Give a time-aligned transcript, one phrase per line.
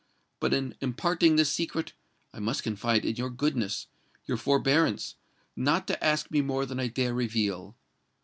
[0.39, 1.93] But in imparting this secret,
[2.33, 7.77] I must confide in your goodness—your forbearance—not to ask me more than I dare reveal.